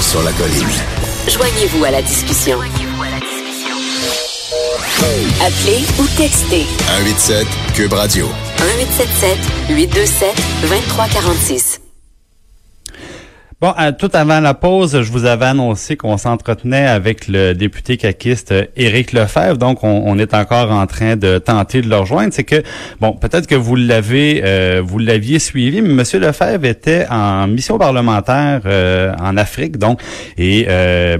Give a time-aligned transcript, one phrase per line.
[0.00, 0.68] sur la colline.
[1.28, 2.58] Joignez-vous à la discussion.
[5.40, 8.26] Appelez ou textez 187 Cube Radio.
[8.58, 9.38] 1877
[9.70, 11.87] 827 2346.
[13.60, 18.52] Bon, tout avant la pause, je vous avais annoncé qu'on s'entretenait avec le député caquiste
[18.52, 19.56] euh, Éric Lefebvre.
[19.56, 22.32] Donc, on, est encore en train de tenter de le rejoindre.
[22.32, 22.62] C'est que,
[23.00, 27.78] bon, peut-être que vous l'avez, euh, vous l'aviez suivi, mais Monsieur Lefebvre était en mission
[27.78, 30.00] parlementaire euh, en Afrique, donc,
[30.36, 30.68] et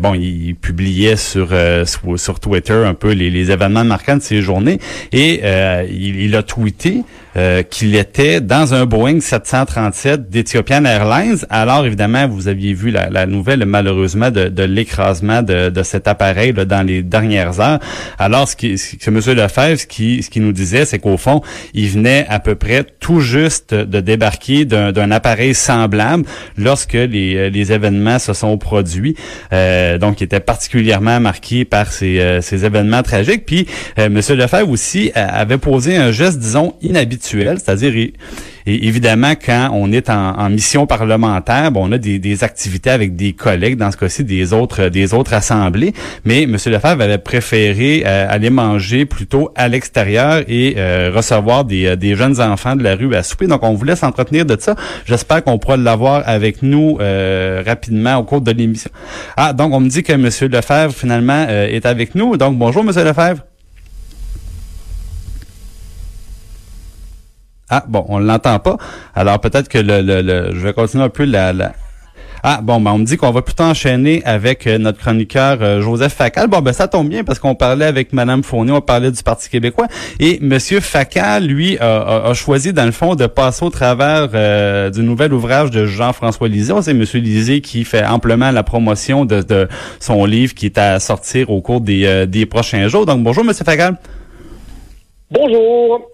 [0.01, 1.49] bon, il publiait sur
[1.87, 4.79] sur, Twitter un peu les, événements marquants de ces journées,
[5.11, 5.43] et
[5.91, 7.03] il, il a tweeté
[7.37, 11.39] euh, qu'il était dans un Boeing 737 d'Ethiopian Airlines.
[11.51, 17.03] Alors évidemment, vous aviez vu la, nouvelle malheureusement de, l'écrasement de, cet appareil dans les
[17.03, 17.79] dernières heures.
[18.19, 19.37] Alors ce, ce que M.
[19.37, 21.43] Lefebvre, ce qui, ce qui nous disait, c'est qu'au fond,
[21.75, 26.25] il venait à peu près tout juste de débarquer d'un appareil semblable
[26.57, 29.15] lorsque les, euh, les, événements se sont produits.
[29.53, 33.45] Euh, donc, il était particulièrement marqué par ces, ces événements tragiques.
[33.45, 34.15] Puis, M.
[34.15, 38.11] Lefebvre aussi avait posé un geste, disons, inhabituel c'est-à-dire
[38.67, 43.77] évidemment quand on est en, mission parlementaire, bon, on a des, activités avec des collègues,
[43.77, 45.93] dans ce cas-ci des autres des autres assemblées,
[46.25, 46.53] mais M.
[46.53, 52.41] Lefebvre avait préféré euh, aller manger plutôt à l'extérieur et euh, recevoir euh, des, jeunes
[52.41, 53.47] enfants de la rue à souper.
[53.47, 54.75] Donc on voulait s'entretenir de ça.
[55.07, 56.99] J'espère qu'on pourra l'avoir avec nous
[57.67, 58.91] rapidement au cours de l'émission.
[59.37, 60.29] Ah, donc on me dit que M.
[60.51, 62.37] Lefebvre finalement est avec nous.
[62.37, 62.89] Donc bonjour M.
[62.89, 63.48] Lefebvre.
[67.71, 68.77] Ah, bon, on l'entend pas.
[69.15, 71.73] Alors peut-être que le, le, je vais continuer un peu la, la...
[72.43, 75.83] Ah bon, ben on me dit qu'on va plutôt enchaîner avec euh, notre chroniqueur euh,
[75.83, 76.47] Joseph Facal.
[76.47, 79.51] Bon, ben ça tombe bien parce qu'on parlait avec Madame Fournier, on parlait du Parti
[79.51, 79.89] québécois
[80.21, 85.03] et Monsieur Facal, lui, a, choisi dans le fond de passer au travers euh, du
[85.03, 86.75] nouvel ouvrage de Jean-François Lisée.
[86.81, 91.01] C'est Monsieur Lisée qui fait amplement la promotion de, de, son livre qui est à
[91.01, 93.05] sortir au cours des, des prochains jours.
[93.05, 93.97] Donc bonjour Monsieur Facal.
[95.31, 96.09] Bonjour.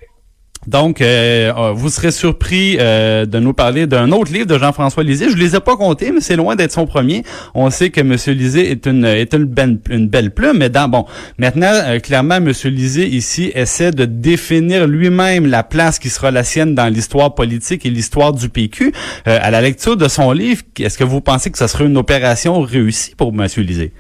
[0.67, 5.03] Donc, euh, euh, vous serez surpris euh, de nous parler d'un autre livre de Jean-François
[5.03, 5.29] Lisée.
[5.31, 7.23] Je les ai pas comptés, mais c'est loin d'être son premier.
[7.55, 8.17] On sait que M.
[8.37, 11.05] Lisée est une est une belle, une belle plume, mais dans bon,
[11.39, 12.53] maintenant, clairement, M.
[12.65, 17.85] Lisée ici essaie de définir lui-même la place qui sera la sienne dans l'histoire politique
[17.85, 18.93] et l'histoire du PQ.
[19.27, 22.61] à la lecture de son livre, est-ce que vous pensez que ce serait une opération
[22.61, 23.47] réussie pour M.
[23.59, 23.93] Lisée?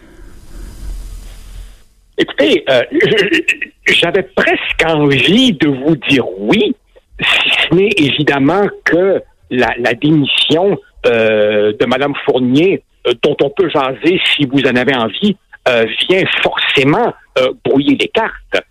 [2.17, 2.65] Écoutez,
[3.87, 6.75] j'avais presque envie de vous dire oui,
[7.21, 13.69] si ce n'est évidemment que la, démission euh, de Mme Fournier, euh, dont on peut
[13.69, 15.37] jaser si vous en avez envie,
[15.69, 17.15] euh, vient forcément
[17.65, 18.63] brouiller les cartes.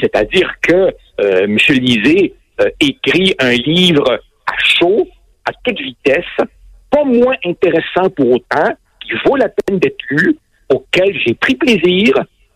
[0.00, 1.56] C'est-à-dire que M.
[1.70, 2.34] Lisée
[2.80, 5.08] écrit un livre à chaud,
[5.46, 6.24] à toute vitesse,
[6.90, 10.36] pas moins intéressant pour autant, qui vaut la peine d'être lu,
[10.68, 12.12] auquel j'ai pris plaisir.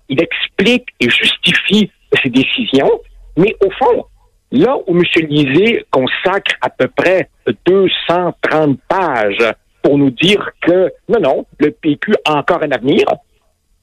[0.09, 1.91] Il explique et justifie
[2.22, 3.00] ses décisions.
[3.37, 4.06] Mais au fond,
[4.53, 5.03] là où M.
[5.28, 7.28] Lisée consacre à peu près
[7.66, 13.04] 230 pages pour nous dire que non, non, le PQ a encore un avenir,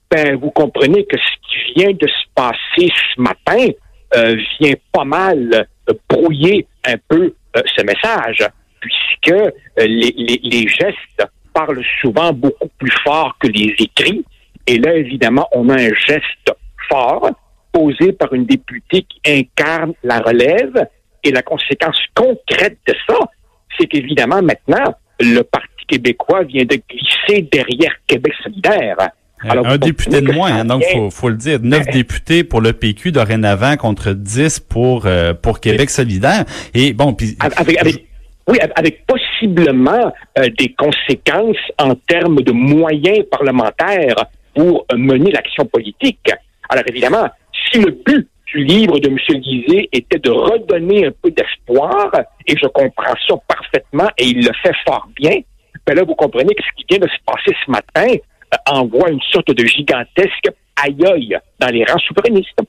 [0.09, 3.67] ben, vous comprenez que ce qui vient de se passer ce matin
[4.15, 8.45] euh, vient pas mal euh, brouiller un peu euh, ce message,
[8.79, 11.23] puisque les, les gestes
[11.53, 14.25] parlent souvent beaucoup plus fort que les écrits.
[14.67, 16.53] Et là, évidemment, on a un geste
[16.89, 17.29] fort
[17.71, 20.87] posée par une députée qui incarne la relève.
[21.23, 23.17] Et la conséquence concrète de ça,
[23.77, 28.97] c'est qu'évidemment, maintenant, le Parti québécois vient de glisser derrière Québec solidaire.
[29.47, 32.73] Alors, un député de moins, hein, donc faut, faut le dire, neuf députés pour le
[32.73, 36.45] PQ dorénavant contre dix pour euh, pour Québec solidaire.
[36.75, 38.05] Et bon, puis avec,
[38.47, 44.25] oui, avec possiblement euh, des conséquences en termes de moyens parlementaires
[44.55, 46.29] pour mener l'action politique.
[46.69, 47.29] Alors évidemment,
[47.71, 49.17] si le but du livre de M.
[49.39, 52.11] Guizet était de redonner un peu d'espoir,
[52.47, 55.39] et je comprends ça parfaitement, et il le fait fort bien,
[55.85, 59.09] ben là, vous comprenez que ce qui vient de se passer ce matin euh, envoie
[59.09, 62.59] une sorte de gigantesque aïe dans les rangs souverainistes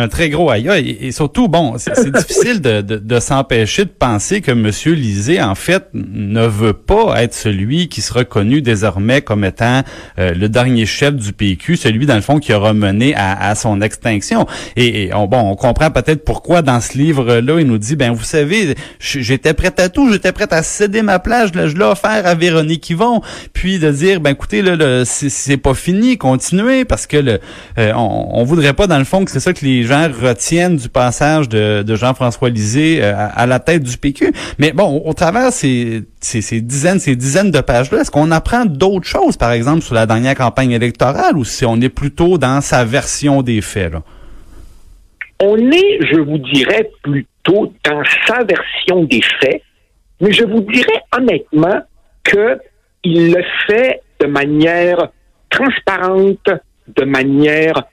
[0.00, 0.68] un très gros aïe
[1.00, 5.88] et, surtout bon c'est difficile de, de, s'empêcher de penser que Monsieur Lisée en fait
[5.92, 9.82] ne veut pas être celui qui sera connu désormais comme étant
[10.18, 13.80] euh, le dernier chef du PQ celui dans le fond qui aura mené à, son
[13.82, 14.46] extinction.
[14.76, 18.12] Et, on, bon on comprend peut-être pourquoi dans ce livre là il nous dit ben
[18.12, 21.84] vous savez j'étais prêt à tout j'étais prêt à céder ma plage là, je l'ai
[21.84, 23.20] offert à Véronique Yvon.
[23.52, 27.40] Puis de dire ben écoutez là, c'est pas fini continuez parce que le
[27.78, 30.88] euh, on, on voudrait pas dans le fond que c'est ça que les retiennent du
[30.88, 34.32] passage de, Jean-François Lisée euh, à, la tête du PQ.
[34.58, 39.36] Mais bon, au, travers ces, dizaines, ces dizaines de pages-là, est-ce qu'on apprend d'autres choses,
[39.36, 43.42] par exemple, sur la dernière campagne électorale, ou si on est plutôt dans sa version
[43.42, 43.92] des faits?
[45.42, 49.62] On est, je vous dirais, plutôt dans sa version des faits,
[50.20, 51.80] mais je vous dirais honnêtement
[52.24, 55.08] qu'il le fait de manière
[55.48, 56.48] transparente,
[56.88, 57.84] de manière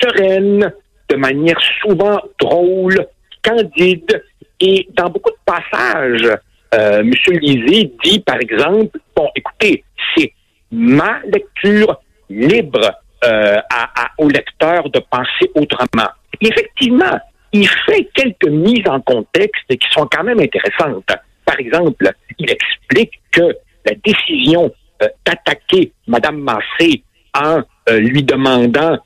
[0.00, 0.72] sereine,
[1.08, 3.06] de manière souvent drôle,
[3.42, 4.22] candide.
[4.60, 6.38] Et dans beaucoup de passages,
[6.74, 7.12] euh, M.
[7.40, 10.32] Lisée dit, par exemple, bon, écoutez, c'est
[10.70, 12.92] ma lecture libre
[13.24, 16.10] euh, à, au lecteur de penser autrement.
[16.40, 17.18] effectivement,
[17.52, 21.06] il fait quelques mises en contexte qui sont quand même intéressantes.
[21.44, 24.70] Par exemple, il explique que la décision
[25.02, 27.02] euh, d'attaquer Mme Massé
[27.34, 28.98] en lui demandant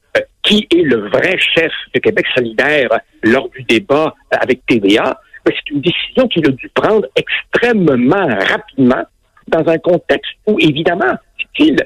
[0.51, 2.89] qui est le vrai chef de Québec solidaire
[3.23, 9.03] lors du débat avec TVA, c'est une décision qu'il a dû prendre extrêmement rapidement
[9.47, 11.15] dans un contexte où, évidemment,
[11.57, 11.77] si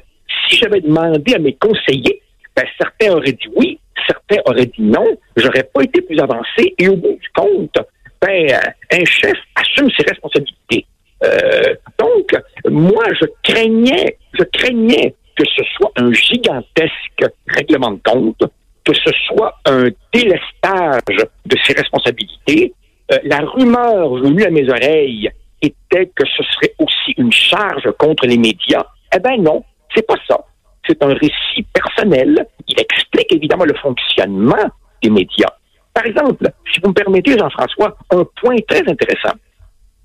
[0.50, 2.20] j'avais demandé à mes conseillers,
[2.56, 5.06] ben, certains auraient dit oui, certains auraient dit non,
[5.36, 7.76] j'aurais pas été plus avancé, et au bout du compte,
[8.20, 8.58] ben,
[8.92, 10.86] un chef assume ses responsabilités.
[11.22, 12.30] Euh, donc,
[12.68, 18.42] moi, je craignais, je craignais que ce soit un gigantesque règlement de compte,
[18.84, 22.72] que ce soit un délestage de ses responsabilités.
[23.12, 25.30] Euh, la rumeur venue à mes oreilles
[25.62, 28.84] était que ce serait aussi une charge contre les médias.
[29.14, 29.64] Eh ben non,
[29.94, 30.38] c'est pas ça.
[30.86, 32.46] C'est un récit personnel.
[32.68, 34.70] Il explique évidemment le fonctionnement
[35.02, 35.50] des médias.
[35.94, 39.34] Par exemple, si vous me permettez, Jean-François, un point très intéressant.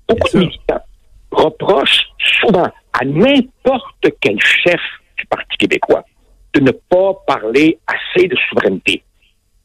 [0.08, 0.80] Beaucoup de militants
[1.30, 2.06] reprochent
[2.40, 4.80] souvent à n'importe quel chef
[5.20, 6.04] du Parti québécois
[6.54, 9.02] de ne pas parler assez de souveraineté.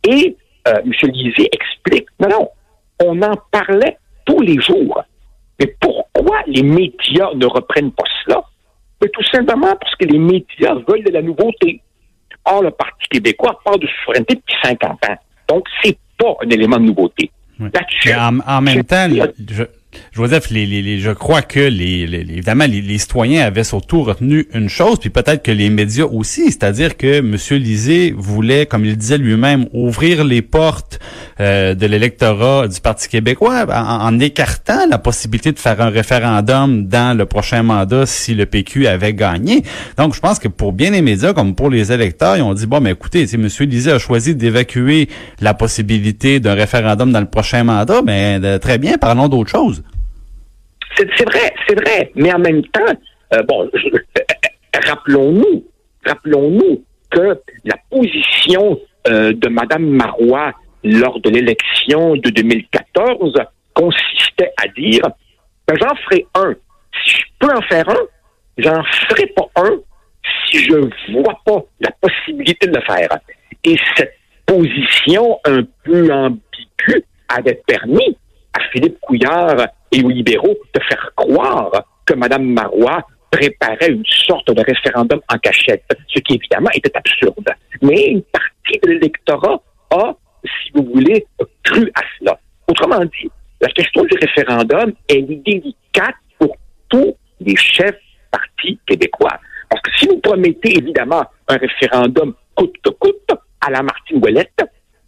[0.07, 0.35] Et
[0.67, 0.91] euh, M.
[1.11, 2.49] Lisée explique, non, non,
[3.03, 5.03] on en parlait tous les jours.
[5.59, 8.43] Mais pourquoi les médias ne reprennent pas cela?
[9.01, 11.81] Mais tout simplement parce que les médias veulent de la nouveauté.
[12.45, 15.17] Or, le Parti québécois parle de souveraineté depuis 50 ans.
[15.47, 17.31] Donc, c'est pas un élément de nouveauté.
[17.59, 19.07] En, en, même temps,
[19.49, 19.63] je,
[20.13, 24.97] Joseph, les, les, je crois que les, évidemment les, citoyens avaient surtout retenu une chose,
[24.99, 27.35] puis peut-être que les médias aussi, c'est-à-dire que M.
[27.61, 30.99] Lisée voulait, comme il disait lui-même, ouvrir les portes
[31.39, 37.17] euh, de l'électorat du Parti québécois en, écartant la possibilité de faire un référendum dans
[37.17, 39.63] le prochain mandat si le PQ avait gagné.
[39.97, 42.67] Donc, je pense que pour bien les médias comme pour les électeurs, ils ont dit
[42.67, 43.49] bon, mais écoutez, si M.
[43.61, 45.09] Lisée a choisi d'évacuer
[45.41, 49.83] la possibilité d'un référendum dans le prochain mandat, ben, très bien, parlons d'autre chose.
[50.97, 52.11] C'est vrai, c'est vrai.
[52.15, 52.93] Mais en même temps,
[53.33, 53.69] euh, bon,
[54.87, 55.65] rappelons-nous,
[56.05, 60.53] rappelons-nous que la position euh, de Mme Marois
[60.83, 63.33] lors de l'élection de 2014
[63.73, 65.03] consistait à dire
[65.67, 66.53] ben, j'en ferai un.
[67.03, 68.01] Si je peux en faire un,
[68.57, 69.71] j'en ferai pas un
[70.49, 70.73] si je
[71.11, 73.09] vois pas la possibilité de le faire.
[73.63, 74.13] Et cette
[74.45, 78.17] position un peu ambiguë avait permis
[78.53, 81.71] à Philippe Couillard et aux libéraux de faire croire
[82.05, 87.49] que Mme Marois préparait une sorte de référendum en cachette, ce qui évidemment était absurde.
[87.81, 89.61] Mais une partie de l'électorat
[89.91, 91.25] a, si vous voulez,
[91.63, 92.39] cru à cela.
[92.67, 93.29] Autrement dit,
[93.61, 96.55] la question du référendum est délicate pour
[96.89, 97.99] tous les chefs
[98.31, 99.39] partis québécois.
[99.69, 104.63] Parce que si vous promettez évidemment un référendum coûte que coûte à la Martine Ouellette,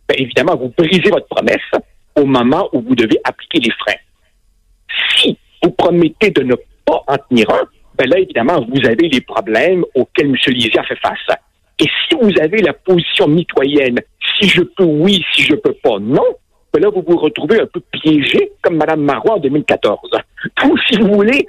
[0.09, 1.71] bien évidemment, vous brisez votre promesse
[2.15, 3.99] au moment où vous devez appliquer les freins.
[5.15, 7.63] Si vous promettez de ne pas en tenir un,
[7.97, 10.35] ben là, évidemment, vous avez les problèmes auxquels M.
[10.47, 11.37] Lisée a fait face.
[11.79, 13.99] Et si vous avez la position mitoyenne,
[14.35, 16.25] si je peux oui, si je peux pas non,
[16.73, 19.99] ben là, vous vous retrouvez un peu piégé comme Mme Marois en 2014.
[20.63, 21.45] Donc, si vous voulez,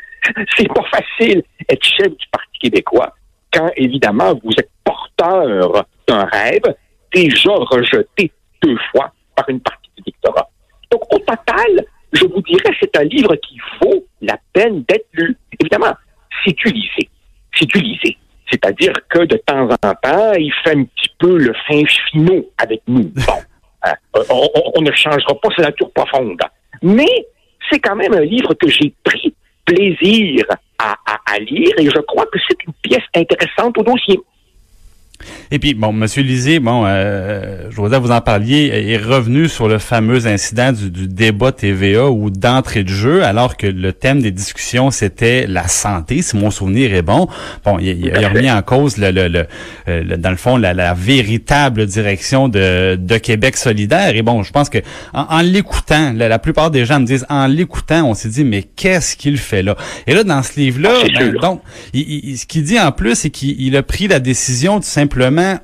[0.57, 3.15] c'est pas facile être chef du Parti québécois
[3.53, 6.75] quand, évidemment, vous êtes porteur d'un rêve
[7.13, 8.31] déjà rejeté
[8.63, 10.49] deux fois par une partie du doctorat.
[10.91, 15.37] Donc, au total, je vous dirais, c'est un livre qui vaut la peine d'être lu.
[15.61, 15.95] Évidemment,
[16.45, 17.09] c'est lisé.
[17.55, 18.17] C'est lisé.
[18.51, 22.83] C'est-à-dire que de temps en temps, il fait un petit peu le fin finot avec
[22.87, 23.13] nous.
[23.27, 23.35] Bon,
[23.85, 23.95] hein,
[24.75, 26.41] on, ne changera pas sa nature profonde.
[26.83, 27.27] Mais
[27.71, 29.33] c'est quand même un livre que j'ai pris
[29.65, 30.45] plaisir
[30.79, 34.19] à, à, lire et je crois que c'est une pièce intéressante au dossier.
[35.51, 39.69] Et puis, bon, Monsieur Lisée, bon, euh, je voudrais vous en parliez, est revenu sur
[39.69, 44.21] le fameux incident du, du débat TVA ou d'entrée de jeu, alors que le thème
[44.21, 47.29] des discussions, c'était la santé, si mon souvenir est bon.
[47.65, 49.47] Bon, il, il a remis en cause, le, le, le,
[49.87, 54.15] le dans le fond, la, la, véritable direction de, de Québec solidaire.
[54.15, 54.79] Et bon, je pense que
[55.13, 58.45] en, en l'écoutant, la, la, plupart des gens me disent, en l'écoutant, on s'est dit,
[58.45, 59.77] mais qu'est-ce qu'il fait là?
[60.07, 63.31] Et là, dans ce livre-là, ben, donc, il, il, ce qu'il dit en plus, c'est
[63.31, 65.08] qu'il a pris la décision de simplement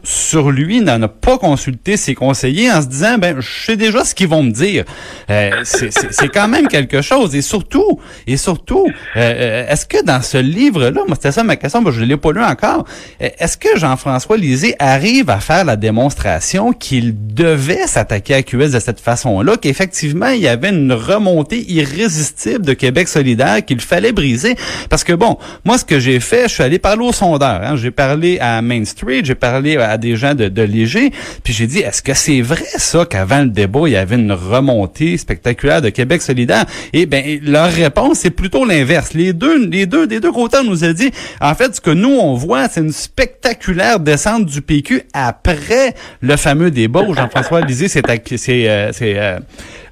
[0.02, 4.04] sur lui, n'en a pas consulté ses conseillers en se disant ben je sais déjà
[4.04, 4.84] ce qu'ils vont me dire.
[5.30, 8.86] Euh, c'est quand même quelque chose et surtout et surtout
[9.16, 12.02] euh, euh, est-ce que dans ce livre là, moi c'était ça ma question, moi je
[12.02, 12.84] l'ai pas lu encore.
[13.20, 18.80] Est-ce que Jean-François Lisée arrive à faire la démonstration qu'il devait s'attaquer à QS de
[18.80, 24.56] cette façon-là, qu'effectivement il y avait une remontée irrésistible de Québec solidaire qu'il fallait briser?
[24.90, 27.76] Parce que bon, moi ce que j'ai fait, je suis allé parler au sondeur, hein,
[27.76, 31.10] j'ai parlé à Main Street, j'ai parlé à des gens de, de Léger,
[31.42, 34.30] puis j'ai dit, est-ce que c'est vrai ça qu'avant le débat, il y avait une
[34.30, 36.64] remontée spectaculaire de Québec solidaire?
[36.92, 39.12] Et ben leur réponse, c'est plutôt l'inverse.
[39.12, 41.10] Les deux, les deux, des deux côtés, on nous a dit,
[41.40, 46.36] en fait, ce que nous, on voit, c'est une spectaculaire descente du PQ après le
[46.36, 49.38] fameux débat où Jean-François Lisée s'est euh, euh,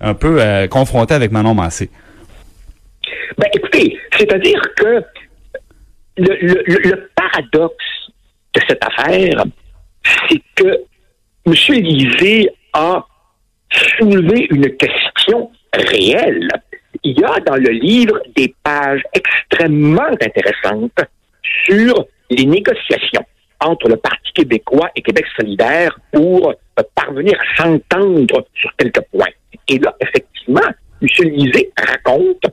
[0.00, 1.90] un peu euh, confronté avec Manon Massé.
[3.38, 5.02] Ben, écoutez, c'est-à-dire que
[6.18, 8.01] le, le, le paradoxe
[8.54, 9.44] de cette affaire,
[10.28, 10.84] c'est que
[11.46, 11.54] M.
[11.82, 13.04] Lisée a
[13.70, 16.48] soulevé une question réelle.
[17.02, 21.00] Il y a dans le livre des pages extrêmement intéressantes
[21.64, 23.24] sur les négociations
[23.60, 29.26] entre le Parti québécois et Québec solidaire pour euh, parvenir à s'entendre sur quelques points.
[29.68, 30.60] Et là, effectivement,
[31.00, 31.08] M.
[31.28, 32.44] Lisée raconte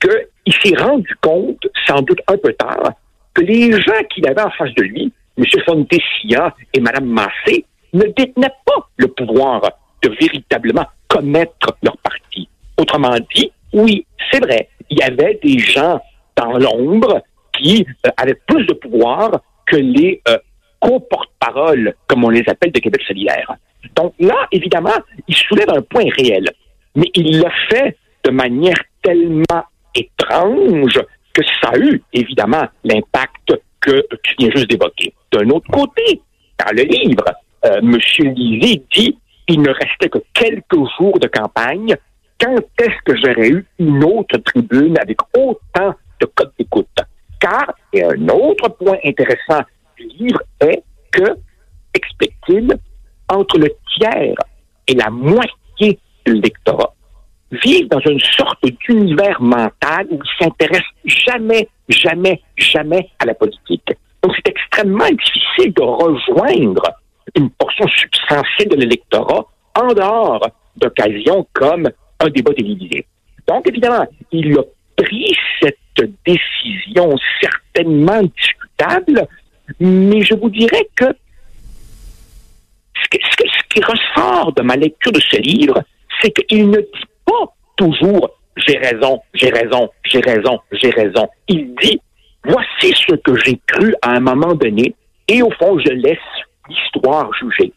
[0.00, 2.92] qu'il s'est rendu compte, sans doute un peu tard,
[3.34, 5.44] que les gens qu'il avait en face de lui M.
[5.64, 9.62] Fontessia et Mme Massé ne détenaient pas le pouvoir
[10.02, 12.48] de véritablement commettre leur parti.
[12.76, 16.00] Autrement dit, oui, c'est vrai, il y avait des gens
[16.36, 20.38] dans l'ombre qui euh, avaient plus de pouvoir que les euh,
[20.80, 23.54] co-porte-parole, comme on les appelle, de Québec solidaire.
[23.96, 24.94] Donc là, évidemment,
[25.26, 26.48] il soulève un point réel,
[26.94, 29.64] mais il le fait de manière tellement
[29.94, 31.00] étrange
[31.32, 35.12] que ça a eu, évidemment, l'impact que tu viens juste d'évoquer.
[35.32, 36.20] D'un autre côté,
[36.58, 37.24] dans le livre,
[37.64, 37.98] euh, M.
[38.34, 39.16] Lisée dit
[39.48, 41.96] il ne restait que quelques jours de campagne.
[42.38, 46.86] Quand est-ce que j'aurais eu une autre tribune avec autant de codes d'écoute?
[47.40, 49.62] Car, et un autre point intéressant
[49.96, 51.36] du livre est que,
[51.94, 52.74] explique-t-il,
[53.28, 54.34] entre le tiers
[54.86, 56.94] et la moitié de l'électorat
[57.50, 63.92] vivent dans une sorte d'univers mental où ils s'intéressent jamais, jamais, jamais à la politique.
[64.22, 66.82] Donc, c'est extrêmement difficile de rejoindre
[67.34, 71.90] une portion substantielle de l'électorat en dehors d'occasions comme
[72.20, 73.06] un débat télévisé.
[73.46, 74.62] Donc, évidemment, il a
[74.96, 79.26] pris cette décision certainement discutable,
[79.80, 81.06] mais je vous dirais que
[83.12, 85.82] ce, qui ressort de ma lecture de ce livre,
[86.20, 91.28] c'est qu'il ne dit pas toujours j'ai raison, j'ai raison, j'ai raison, j'ai raison.
[91.48, 92.00] Il dit
[92.44, 94.94] voici ce que j'ai cru à un moment donné,
[95.28, 96.18] et au fond, je laisse
[96.68, 97.72] l'histoire juger.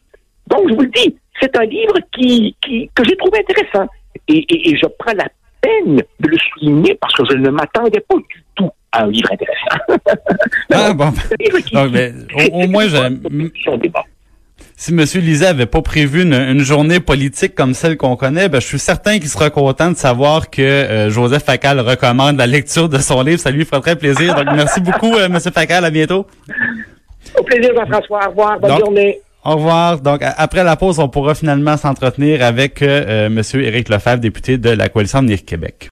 [0.48, 3.88] Donc, je vous le dis, c'est un livre qui, qui que j'ai trouvé intéressant.
[4.28, 5.28] Et, et, et, je prends la
[5.62, 9.30] peine de le souligner parce que je ne m'attendais pas du tout à un livre
[9.32, 10.02] intéressant.
[10.74, 11.12] ah, bon.
[11.66, 12.12] Qui, Donc, mais,
[12.52, 12.98] au, au moins, j'ai
[14.82, 15.06] si M.
[15.24, 18.80] Lisée avait pas prévu une, une, journée politique comme celle qu'on connaît, ben, je suis
[18.80, 23.22] certain qu'il sera content de savoir que euh, Joseph Facal recommande la lecture de son
[23.22, 23.40] livre.
[23.40, 24.34] Ça lui ferait très plaisir.
[24.34, 25.38] Donc, merci beaucoup, euh, M.
[25.40, 25.86] Facal.
[25.86, 26.26] À bientôt.
[27.38, 28.26] Au plaisir, Jean-François.
[28.26, 28.60] Au revoir.
[28.60, 29.20] Bonne Donc, journée.
[29.46, 30.00] Au revoir.
[30.00, 33.40] Donc, après la pause, on pourra finalement s'entretenir avec euh, M.
[33.54, 35.90] Éric Lefebvre, député de la Coalition de Québec.